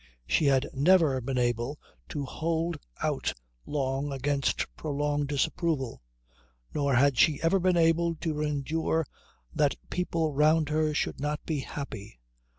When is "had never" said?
0.45-1.21